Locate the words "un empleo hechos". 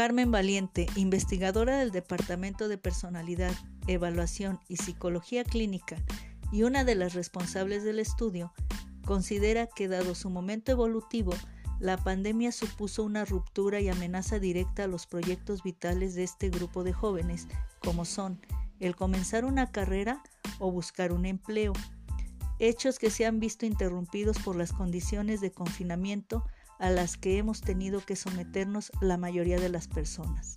21.12-22.98